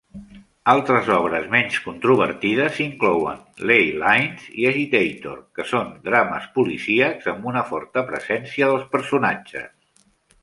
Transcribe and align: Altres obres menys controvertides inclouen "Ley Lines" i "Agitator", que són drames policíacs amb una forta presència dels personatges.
Altres 0.71 1.09
obres 1.15 1.43
menys 1.55 1.75
controvertides 1.87 2.79
inclouen 2.85 3.43
"Ley 3.71 3.91
Lines" 4.03 4.47
i 4.63 4.65
"Agitator", 4.69 5.37
que 5.59 5.65
són 5.73 5.91
drames 6.07 6.47
policíacs 6.57 7.31
amb 7.35 7.45
una 7.53 7.63
forta 7.73 8.05
presència 8.13 8.71
dels 8.73 8.89
personatges. 8.97 10.09